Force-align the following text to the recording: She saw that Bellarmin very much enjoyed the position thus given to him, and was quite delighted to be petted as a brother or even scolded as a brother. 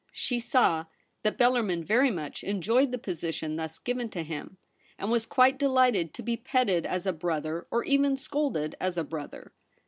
She 0.13 0.39
saw 0.39 0.85
that 1.21 1.37
Bellarmin 1.37 1.83
very 1.83 2.09
much 2.09 2.43
enjoyed 2.43 2.91
the 2.91 2.97
position 2.97 3.55
thus 3.55 3.77
given 3.77 4.09
to 4.09 4.23
him, 4.23 4.57
and 4.97 5.11
was 5.11 5.27
quite 5.27 5.59
delighted 5.59 6.11
to 6.15 6.23
be 6.23 6.35
petted 6.37 6.87
as 6.87 7.05
a 7.05 7.13
brother 7.13 7.67
or 7.69 7.83
even 7.83 8.17
scolded 8.17 8.75
as 8.81 8.97
a 8.97 9.03
brother. 9.03 9.53